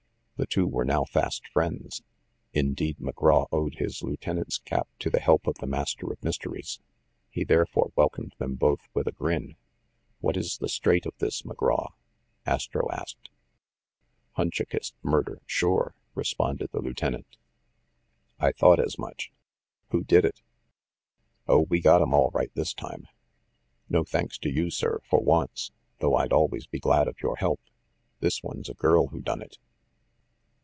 [0.37, 2.01] The two were now fast friends.
[2.51, 6.79] Indeed, McGraw owed his lieutenant's cap to the help of the Master of Mysteries.
[7.29, 9.55] He therefore welcomed them both with a grin.
[10.19, 11.89] "What is the straight of this, McGraw?"
[12.43, 13.29] Astro asked.
[14.35, 17.37] "Hunchakist murder, sure!" responded the lieu tenant.
[18.39, 19.31] "I thought as much.
[19.91, 20.41] Who did it?"
[21.47, 23.07] "Oh, we got 'em all right this time.
[23.89, 27.61] No thanks to you, sir, for once, though I'd always be glad of your help.
[28.21, 29.59] This one's a girl who done it."